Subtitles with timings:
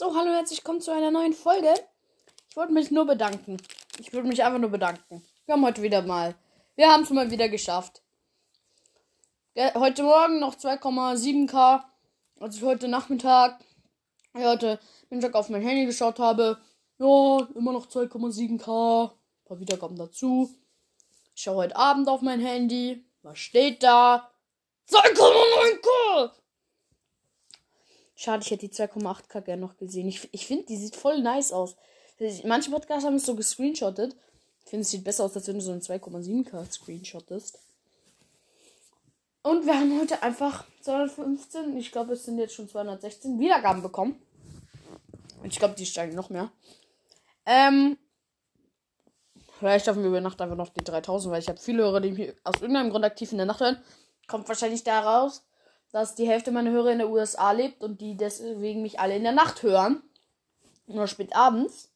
[0.00, 1.74] So, hallo, herzlich willkommen zu einer neuen Folge.
[2.48, 3.56] Ich wollte mich nur bedanken.
[3.98, 5.24] Ich würde mich einfach nur bedanken.
[5.44, 6.36] Wir haben heute wieder mal.
[6.76, 8.00] Wir haben es mal wieder geschafft.
[9.56, 11.82] Heute Morgen noch 2,7k.
[12.38, 13.58] Als ich heute Nachmittag,
[14.34, 14.78] heute
[15.10, 16.58] Mittag auf mein Handy geschaut habe.
[16.98, 19.10] Ja, immer noch 2,7k.
[19.10, 20.54] Ein paar Wiedergaben dazu.
[21.34, 23.04] Ich schaue heute Abend auf mein Handy.
[23.22, 24.30] Was steht da?
[24.88, 26.37] 2,9k!
[28.20, 30.08] Schade, ich hätte die 2,8k gerne noch gesehen.
[30.08, 31.76] Ich, ich finde, die sieht voll nice aus.
[32.42, 34.16] Manche Podcasts haben es so gescreenshottet.
[34.64, 37.60] Ich finde, es sieht besser aus, als wenn du so ein 2,7k screenshottest.
[39.42, 44.20] Und wir haben heute einfach 215, ich glaube, es sind jetzt schon 216 Wiedergaben bekommen.
[45.40, 46.50] Und ich glaube, die steigen noch mehr.
[47.46, 47.96] Ähm,
[49.60, 52.10] vielleicht schaffen wir über Nacht einfach noch die 3000, weil ich habe viele Hörer, die
[52.10, 53.80] mich aus irgendeinem Grund aktiv in der Nacht hören.
[54.26, 55.44] Kommt wahrscheinlich daraus,
[55.92, 59.22] dass die Hälfte meiner Hörer in der USA lebt und die deswegen mich alle in
[59.22, 60.02] der Nacht hören.
[60.86, 61.90] Nur spät abends.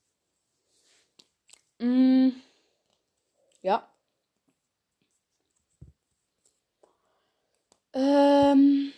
[1.78, 2.30] Mm,
[3.62, 3.88] ja.
[7.92, 8.92] Ähm.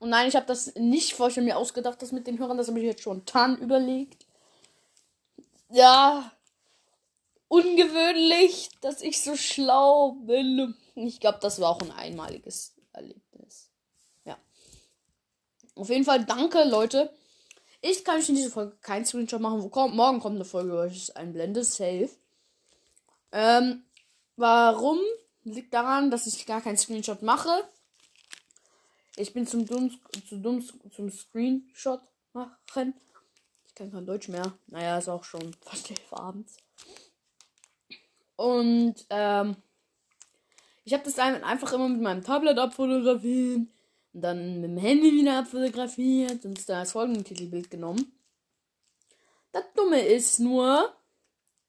[0.00, 2.56] Und nein, ich habe das nicht vorher mir ausgedacht, das mit den Hörern.
[2.56, 4.26] Das habe ich jetzt schon tan überlegt.
[5.70, 6.32] Ja.
[7.48, 10.76] Ungewöhnlich, dass ich so schlau bin.
[10.94, 13.27] Ich glaube, das war auch ein einmaliges Erlebnis.
[15.78, 17.08] Auf jeden Fall danke, Leute.
[17.80, 19.70] Ich kann in dieser Folge keinen Screenshot machen.
[19.70, 21.62] Kommt, morgen kommt eine Folge, wo ich einblende.
[21.62, 22.10] Safe.
[23.30, 23.84] Ähm,
[24.34, 24.98] warum?
[25.44, 27.50] Liegt daran, dass ich gar keinen Screenshot mache.
[29.16, 29.96] Ich bin zum dumm,
[30.28, 32.00] zu dumm zum Screenshot
[32.32, 32.94] machen.
[33.68, 34.52] Ich kann kein Deutsch mehr.
[34.66, 36.56] Naja, ist auch schon fast elf abends.
[38.34, 39.54] Und ähm,
[40.84, 43.68] ich habe das einfach immer mit meinem Tablet abfotografiert
[44.18, 48.18] und dann mit dem Handy wieder abfotografiert und da als Folgentitelbild genommen.
[49.52, 50.92] Das Dumme ist nur,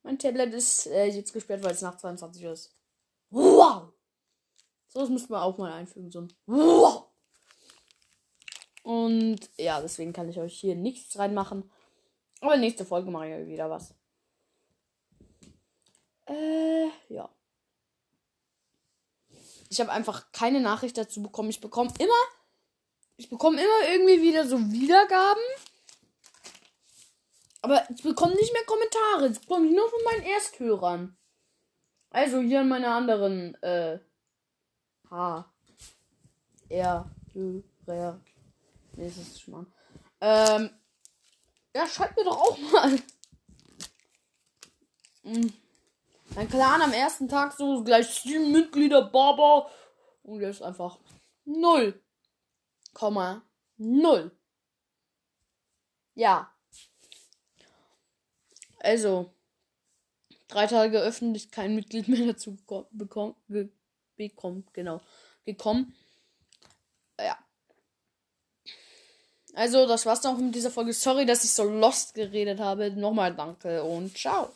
[0.01, 2.75] mein Tablet ist äh, jetzt gesperrt, weil es nach 22 Uhr ist.
[3.29, 3.93] Wow!
[4.87, 7.11] So, das müsste man auch mal einfügen, so ein Wow!
[8.81, 11.69] Und ja, deswegen kann ich euch hier nichts reinmachen.
[12.41, 13.93] Aber nächste Folge mache ich wieder was.
[16.25, 17.29] Äh, ja.
[19.69, 21.51] Ich habe einfach keine Nachricht dazu bekommen.
[21.51, 22.38] Ich bekomme immer
[23.19, 25.43] ich bekomme immer irgendwie wieder so Wiedergaben.
[27.61, 29.27] Aber ich bekomme nicht mehr Kommentare.
[29.27, 31.17] Das bekomme ich nur von meinen Ersthörern.
[32.11, 33.99] Also hier an meine anderen, äh,
[35.09, 35.51] H.
[36.69, 37.11] R.
[37.33, 38.21] Hörer.
[38.95, 39.73] Nee, das ist schon an.
[40.21, 40.69] Ähm,
[41.75, 42.99] ja, schreibt mir doch auch mal.
[45.23, 45.53] Hm.
[46.35, 49.69] Mein Clan am ersten Tag so gleich sieben Mitglieder, Baba.
[50.23, 50.97] Und jetzt einfach
[51.43, 52.01] null.
[53.77, 54.31] 0.
[56.15, 56.53] Ja.
[58.79, 59.33] Also,
[60.47, 62.57] drei Tage ist kein Mitglied mehr dazu
[62.91, 63.35] bekommen,
[64.17, 65.01] bekommen, genau,
[65.45, 65.95] gekommen.
[67.19, 67.37] Ja.
[69.53, 70.93] Also, das war's dann auch mit dieser Folge.
[70.93, 72.91] Sorry, dass ich so lost geredet habe.
[72.91, 74.53] Nochmal danke und ciao.